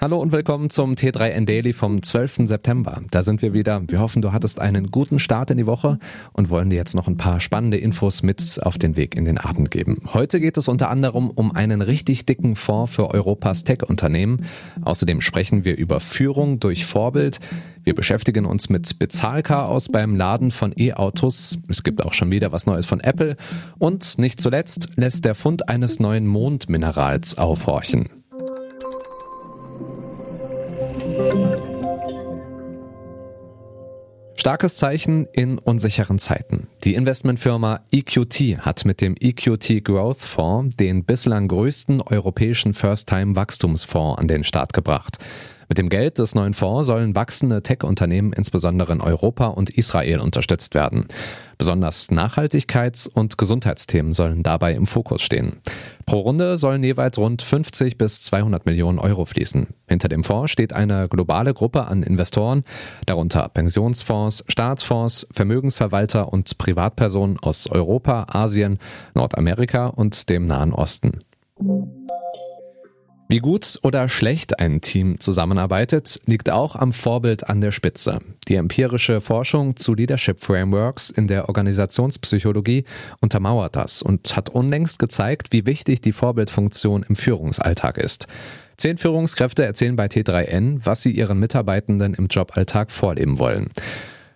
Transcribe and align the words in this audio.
Hallo 0.00 0.16
und 0.18 0.32
willkommen 0.32 0.70
zum 0.70 0.94
T3N 0.94 1.44
Daily 1.44 1.74
vom 1.74 2.02
12. 2.02 2.46
September. 2.46 3.02
Da 3.10 3.22
sind 3.22 3.42
wir 3.42 3.52
wieder. 3.52 3.82
Wir 3.86 4.00
hoffen, 4.00 4.22
du 4.22 4.32
hattest 4.32 4.58
einen 4.58 4.90
guten 4.90 5.18
Start 5.18 5.50
in 5.50 5.58
die 5.58 5.66
Woche 5.66 5.98
und 6.32 6.48
wollen 6.48 6.70
dir 6.70 6.76
jetzt 6.76 6.94
noch 6.94 7.06
ein 7.06 7.18
paar 7.18 7.38
spannende 7.38 7.76
Infos 7.76 8.22
mit 8.22 8.60
auf 8.62 8.78
den 8.78 8.96
Weg 8.96 9.14
in 9.14 9.26
den 9.26 9.36
Abend 9.36 9.70
geben. 9.70 10.00
Heute 10.14 10.40
geht 10.40 10.56
es 10.56 10.68
unter 10.68 10.88
anderem 10.88 11.28
um 11.28 11.54
einen 11.54 11.82
richtig 11.82 12.24
dicken 12.24 12.56
Fonds 12.56 12.94
für 12.94 13.10
Europas 13.10 13.64
Tech-Unternehmen. 13.64 14.46
Außerdem 14.80 15.20
sprechen 15.20 15.66
wir 15.66 15.76
über 15.76 16.00
Führung 16.00 16.60
durch 16.60 16.86
Vorbild. 16.86 17.38
Wir 17.84 17.94
beschäftigen 17.94 18.46
uns 18.46 18.70
mit 18.70 18.98
Bezahlchaos 18.98 19.90
beim 19.90 20.16
Laden 20.16 20.50
von 20.50 20.72
E-Autos. 20.74 21.58
Es 21.68 21.82
gibt 21.82 22.02
auch 22.02 22.14
schon 22.14 22.30
wieder 22.30 22.52
was 22.52 22.64
Neues 22.64 22.86
von 22.86 23.00
Apple. 23.00 23.36
Und 23.76 24.16
nicht 24.16 24.40
zuletzt 24.40 24.88
lässt 24.96 25.26
der 25.26 25.34
Fund 25.34 25.68
eines 25.68 26.00
neuen 26.00 26.26
Mondminerals 26.26 27.36
aufhorchen. 27.36 28.19
Starkes 34.40 34.76
Zeichen 34.76 35.26
in 35.34 35.58
unsicheren 35.58 36.18
Zeiten. 36.18 36.68
Die 36.84 36.94
Investmentfirma 36.94 37.80
EQT 37.92 38.60
hat 38.60 38.86
mit 38.86 39.02
dem 39.02 39.14
EQT 39.20 39.84
Growth 39.84 40.16
Fonds 40.16 40.76
den 40.78 41.04
bislang 41.04 41.46
größten 41.46 42.00
europäischen 42.00 42.72
First-Time-Wachstumsfonds 42.72 44.18
an 44.18 44.28
den 44.28 44.42
Start 44.42 44.72
gebracht. 44.72 45.18
Mit 45.68 45.76
dem 45.76 45.90
Geld 45.90 46.18
des 46.18 46.34
neuen 46.34 46.54
Fonds 46.54 46.86
sollen 46.86 47.14
wachsende 47.14 47.62
Tech-Unternehmen 47.62 48.32
insbesondere 48.32 48.94
in 48.94 49.02
Europa 49.02 49.48
und 49.48 49.68
Israel 49.68 50.20
unterstützt 50.20 50.72
werden. 50.72 51.06
Besonders 51.60 52.10
Nachhaltigkeits- 52.10 53.06
und 53.06 53.36
Gesundheitsthemen 53.36 54.14
sollen 54.14 54.42
dabei 54.42 54.72
im 54.72 54.86
Fokus 54.86 55.20
stehen. 55.20 55.58
Pro 56.06 56.20
Runde 56.20 56.56
sollen 56.56 56.82
jeweils 56.82 57.18
rund 57.18 57.42
50 57.42 57.98
bis 57.98 58.22
200 58.22 58.64
Millionen 58.64 58.98
Euro 58.98 59.26
fließen. 59.26 59.66
Hinter 59.86 60.08
dem 60.08 60.24
Fonds 60.24 60.50
steht 60.50 60.72
eine 60.72 61.06
globale 61.10 61.52
Gruppe 61.52 61.84
an 61.84 62.02
Investoren, 62.02 62.64
darunter 63.04 63.50
Pensionsfonds, 63.50 64.42
Staatsfonds, 64.48 65.26
Vermögensverwalter 65.32 66.32
und 66.32 66.56
Privatpersonen 66.56 67.38
aus 67.40 67.66
Europa, 67.70 68.28
Asien, 68.30 68.78
Nordamerika 69.14 69.88
und 69.88 70.30
dem 70.30 70.46
Nahen 70.46 70.72
Osten. 70.72 71.18
Wie 73.32 73.38
gut 73.38 73.78
oder 73.84 74.08
schlecht 74.08 74.58
ein 74.58 74.80
Team 74.80 75.20
zusammenarbeitet, 75.20 76.20
liegt 76.26 76.50
auch 76.50 76.74
am 76.74 76.92
Vorbild 76.92 77.48
an 77.48 77.60
der 77.60 77.70
Spitze. 77.70 78.18
Die 78.48 78.56
empirische 78.56 79.20
Forschung 79.20 79.76
zu 79.76 79.94
Leadership 79.94 80.40
Frameworks 80.40 81.10
in 81.10 81.28
der 81.28 81.48
Organisationspsychologie 81.48 82.82
untermauert 83.20 83.76
das 83.76 84.02
und 84.02 84.34
hat 84.34 84.48
unlängst 84.48 84.98
gezeigt, 84.98 85.52
wie 85.52 85.64
wichtig 85.64 86.00
die 86.00 86.10
Vorbildfunktion 86.10 87.06
im 87.08 87.14
Führungsalltag 87.14 87.98
ist. 87.98 88.26
Zehn 88.76 88.98
Führungskräfte 88.98 89.64
erzählen 89.64 89.94
bei 89.94 90.06
T3N, 90.06 90.80
was 90.82 91.04
sie 91.04 91.12
ihren 91.12 91.38
Mitarbeitenden 91.38 92.14
im 92.14 92.26
Joballtag 92.26 92.90
vorleben 92.90 93.38
wollen. 93.38 93.68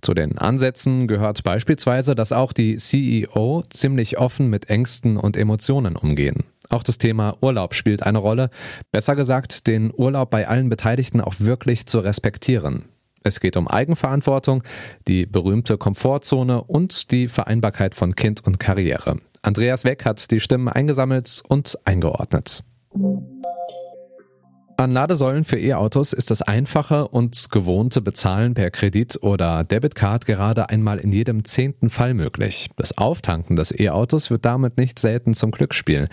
Zu 0.00 0.14
den 0.14 0.38
Ansätzen 0.38 1.08
gehört 1.08 1.42
beispielsweise, 1.42 2.14
dass 2.14 2.32
auch 2.32 2.54
die 2.54 2.76
CEO 2.76 3.64
ziemlich 3.68 4.16
offen 4.16 4.48
mit 4.48 4.70
Ängsten 4.70 5.18
und 5.18 5.36
Emotionen 5.36 5.94
umgehen. 5.94 6.44
Auch 6.70 6.82
das 6.82 6.98
Thema 6.98 7.36
Urlaub 7.40 7.74
spielt 7.74 8.02
eine 8.02 8.18
Rolle. 8.18 8.50
Besser 8.92 9.16
gesagt, 9.16 9.66
den 9.66 9.92
Urlaub 9.94 10.30
bei 10.30 10.48
allen 10.48 10.68
Beteiligten 10.68 11.20
auch 11.20 11.34
wirklich 11.38 11.86
zu 11.86 12.00
respektieren. 12.00 12.84
Es 13.24 13.40
geht 13.40 13.56
um 13.56 13.68
Eigenverantwortung, 13.68 14.62
die 15.06 15.26
berühmte 15.26 15.76
Komfortzone 15.76 16.62
und 16.62 17.10
die 17.10 17.28
Vereinbarkeit 17.28 17.94
von 17.94 18.14
Kind 18.14 18.46
und 18.46 18.60
Karriere. 18.60 19.16
Andreas 19.42 19.84
Weck 19.84 20.04
hat 20.04 20.30
die 20.30 20.40
Stimmen 20.40 20.68
eingesammelt 20.68 21.42
und 21.48 21.78
eingeordnet. 21.84 22.62
An 24.76 24.92
Ladesäulen 24.92 25.42
für 25.42 25.58
E-Autos 25.58 26.12
ist 26.12 26.30
das 26.30 26.42
einfache 26.42 27.08
und 27.08 27.50
gewohnte 27.50 28.00
Bezahlen 28.00 28.54
per 28.54 28.70
Kredit- 28.70 29.20
oder 29.22 29.64
Debitcard 29.64 30.24
gerade 30.24 30.68
einmal 30.68 30.98
in 30.98 31.10
jedem 31.10 31.44
zehnten 31.44 31.90
Fall 31.90 32.14
möglich. 32.14 32.70
Das 32.76 32.96
Auftanken 32.96 33.56
des 33.56 33.76
E-Autos 33.76 34.30
wird 34.30 34.44
damit 34.44 34.78
nicht 34.78 35.00
selten 35.00 35.34
zum 35.34 35.50
Glücksspiel. 35.50 36.06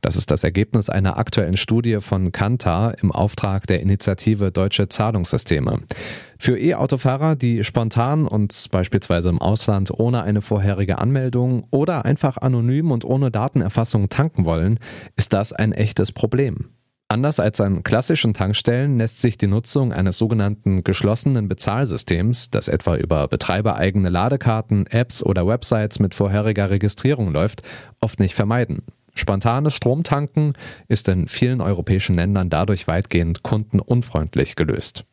Das 0.00 0.16
ist 0.16 0.30
das 0.30 0.44
Ergebnis 0.44 0.88
einer 0.88 1.18
aktuellen 1.18 1.56
Studie 1.56 1.98
von 2.00 2.30
Kantar 2.30 2.96
im 3.02 3.10
Auftrag 3.10 3.66
der 3.66 3.80
Initiative 3.80 4.52
Deutsche 4.52 4.88
Zahlungssysteme. 4.88 5.80
Für 6.38 6.58
E-Autofahrer, 6.58 7.34
die 7.34 7.64
spontan 7.64 8.28
und 8.28 8.68
beispielsweise 8.70 9.28
im 9.28 9.40
Ausland 9.40 9.90
ohne 9.90 10.22
eine 10.22 10.40
vorherige 10.40 10.98
Anmeldung 10.98 11.66
oder 11.70 12.04
einfach 12.04 12.36
anonym 12.36 12.92
und 12.92 13.04
ohne 13.04 13.30
Datenerfassung 13.30 14.08
tanken 14.08 14.44
wollen, 14.44 14.78
ist 15.16 15.32
das 15.32 15.52
ein 15.52 15.72
echtes 15.72 16.12
Problem. 16.12 16.70
Anders 17.10 17.40
als 17.40 17.58
an 17.62 17.82
klassischen 17.82 18.34
Tankstellen 18.34 18.98
lässt 18.98 19.22
sich 19.22 19.38
die 19.38 19.46
Nutzung 19.46 19.94
eines 19.94 20.18
sogenannten 20.18 20.84
geschlossenen 20.84 21.48
Bezahlsystems, 21.48 22.50
das 22.50 22.68
etwa 22.68 22.96
über 22.96 23.28
betreibereigene 23.28 24.10
Ladekarten, 24.10 24.86
Apps 24.88 25.22
oder 25.22 25.46
Websites 25.46 26.00
mit 26.00 26.14
vorheriger 26.14 26.68
Registrierung 26.68 27.32
läuft, 27.32 27.62
oft 28.00 28.20
nicht 28.20 28.34
vermeiden. 28.34 28.82
Spontanes 29.18 29.74
Stromtanken 29.74 30.54
ist 30.88 31.08
in 31.08 31.28
vielen 31.28 31.60
europäischen 31.60 32.14
Ländern 32.14 32.50
dadurch 32.50 32.86
weitgehend 32.86 33.42
kundenunfreundlich 33.42 34.56
gelöst. 34.56 35.04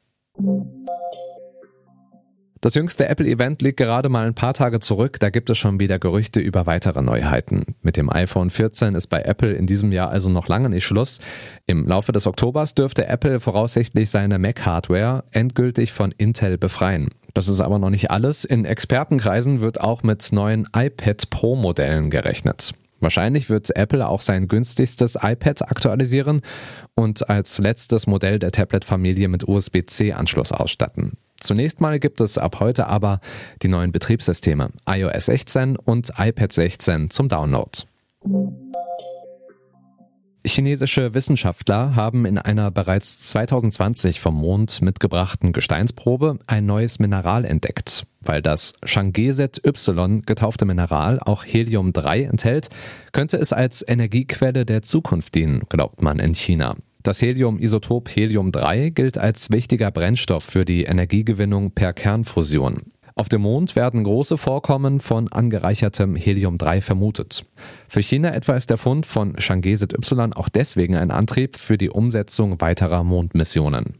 Das 2.66 2.74
jüngste 2.74 3.08
Apple-Event 3.08 3.62
liegt 3.62 3.78
gerade 3.78 4.10
mal 4.10 4.26
ein 4.26 4.34
paar 4.34 4.56
Tage 4.56 4.80
zurück. 4.80 5.20
Da 5.20 5.30
gibt 5.30 5.52
es 5.52 5.58
schon 5.60 5.80
wieder 5.80 6.00
Gerüchte 6.00 6.40
über 6.40 6.66
weitere 6.66 7.04
Neuheiten. 7.04 7.76
Mit 7.84 7.96
dem 7.96 8.12
iPhone 8.12 8.50
14 8.50 8.96
ist 8.96 9.06
bei 9.06 9.22
Apple 9.22 9.54
in 9.54 9.68
diesem 9.68 9.92
Jahr 9.92 10.10
also 10.10 10.30
noch 10.30 10.48
lange 10.48 10.72
nicht 10.72 10.84
Schluss. 10.84 11.20
Im 11.68 11.86
Laufe 11.86 12.12
des 12.12 12.26
Oktobers 12.26 12.74
dürfte 12.74 13.08
Apple 13.08 13.40
voraussichtlich 13.40 14.10
seine 14.10 14.40
Mac-Hardware 14.40 15.26
endgültig 15.32 15.94
von 15.94 16.12
Intel 16.18 16.58
befreien. 16.58 17.10
Das 17.36 17.50
ist 17.50 17.62
aber 17.62 17.78
noch 17.78 17.92
nicht 17.92 18.10
alles. 18.10 18.46
In 18.46 18.66
Expertenkreisen 18.66 19.62
wird 19.62 19.80
auch 19.80 20.02
mit 20.02 20.32
neuen 20.32 20.68
iPad 20.76 21.30
Pro-Modellen 21.30 22.10
gerechnet. 22.10 22.74
Wahrscheinlich 23.00 23.50
wird 23.50 23.76
Apple 23.76 24.08
auch 24.08 24.22
sein 24.22 24.48
günstigstes 24.48 25.18
iPad 25.22 25.64
aktualisieren 25.64 26.42
und 26.96 27.30
als 27.30 27.58
letztes 27.60 28.08
Modell 28.08 28.40
der 28.40 28.52
Tablet-Familie 28.52 29.28
mit 29.28 29.48
USB-C-Anschluss 29.48 30.52
ausstatten. 30.52 31.18
Zunächst 31.38 31.82
mal 31.82 32.00
gibt 32.00 32.22
es 32.22 32.38
ab 32.38 32.60
heute 32.60 32.88
aber 32.88 33.20
die 33.62 33.68
neuen 33.68 33.92
Betriebssysteme 33.92 34.70
iOS 34.88 35.26
16 35.26 35.76
und 35.76 36.12
iPad 36.18 36.52
16 36.52 37.10
zum 37.10 37.28
Download. 37.28 37.72
Chinesische 40.46 41.14
Wissenschaftler 41.14 41.96
haben 41.96 42.26
in 42.26 42.38
einer 42.38 42.72
bereits 42.72 43.20
2020 43.20 44.20
vom 44.20 44.36
Mond 44.36 44.82
mitgebrachten 44.82 45.54
Gesteinsprobe 45.54 46.40
ein 46.48 46.66
neues 46.66 47.00
Mineral 47.00 47.46
entdeckt. 47.46 48.04
Weil 48.22 48.42
das 48.42 48.74
Changeset 48.86 49.62
Y 49.66 50.22
getaufte 50.26 50.66
Mineral 50.66 51.20
auch 51.20 51.44
Helium-3 51.44 52.30
enthält, 52.30 52.70
könnte 53.12 53.38
es 53.38 53.54
als 53.54 53.84
Energiequelle 53.88 54.66
der 54.66 54.82
Zukunft 54.82 55.36
dienen, 55.36 55.64
glaubt 55.70 56.02
man 56.02 56.20
in 56.20 56.36
China. 56.36 56.76
Das 57.04 57.22
Helium-Isotop 57.22 58.10
Helium-3 58.10 58.90
gilt 58.90 59.18
als 59.18 59.52
wichtiger 59.52 59.92
Brennstoff 59.92 60.44
für 60.44 60.66
die 60.66 60.86
Energiegewinnung 60.86 61.72
per 61.72 61.94
Kernfusion. 61.94 62.92
Auf 63.18 63.30
dem 63.30 63.42
Mond 63.42 63.78
werden 63.78 64.04
große 64.04 64.38
Vorkommen 64.38 65.00
von 65.00 65.32
angereichertem 65.32 66.18
Helium-3 66.18 66.82
vermutet. 66.82 67.46
Für 67.88 68.02
China 68.02 68.34
etwa 68.34 68.56
ist 68.56 68.70
der 68.70 68.78
Fund 68.78 69.06
von 69.06 69.38
Changeset 69.38 69.94
Y 69.94 70.34
auch 70.34 70.50
deswegen 70.50 70.96
ein 70.96 71.12
Antrieb 71.12 71.56
für 71.56 71.78
die 71.78 71.90
Umsetzung 71.90 72.60
weiterer 72.60 73.06
Mondmissionen. 73.06 73.94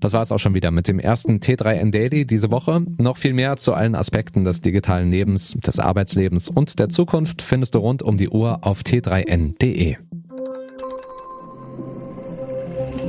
Das 0.00 0.12
war 0.12 0.22
es 0.22 0.32
auch 0.32 0.38
schon 0.38 0.54
wieder 0.54 0.70
mit 0.70 0.88
dem 0.88 0.98
ersten 0.98 1.40
T3N 1.40 1.90
Daily 1.90 2.24
diese 2.24 2.50
Woche. 2.50 2.82
Noch 2.98 3.18
viel 3.18 3.34
mehr 3.34 3.56
zu 3.56 3.74
allen 3.74 3.94
Aspekten 3.94 4.44
des 4.44 4.62
digitalen 4.62 5.10
Lebens, 5.10 5.52
des 5.52 5.80
Arbeitslebens 5.80 6.48
und 6.48 6.78
der 6.78 6.88
Zukunft 6.88 7.42
findest 7.42 7.74
du 7.74 7.80
rund 7.80 8.02
um 8.02 8.16
die 8.16 8.30
Uhr 8.30 8.60
auf 8.62 8.82
t3n.de. 8.82 9.96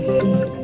Thank 0.10 0.50
you. 0.50 0.59